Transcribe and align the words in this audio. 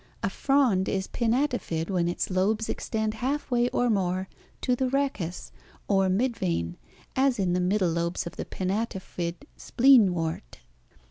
A 0.23 0.31
frond 0.31 0.89
is 0.89 1.07
pinnátifid 1.07 1.91
when 1.91 2.07
its 2.07 2.31
lobes 2.31 2.69
extend 2.69 3.13
halfway 3.13 3.69
or 3.69 3.87
more 3.87 4.27
to 4.61 4.75
the 4.75 4.87
rachis 4.89 5.51
or 5.87 6.07
midvein 6.07 6.73
as 7.15 7.37
in 7.37 7.53
the 7.53 7.59
middle 7.61 7.91
lobes 7.91 8.25
of 8.25 8.35
the 8.35 8.45
pinnátifid 8.45 9.35
spleenwort 9.59 10.41
(Fig. 10.53 10.59